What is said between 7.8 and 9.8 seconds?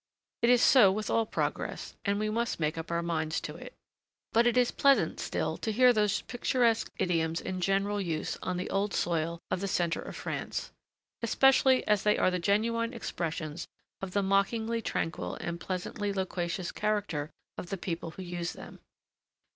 use on the old soil of the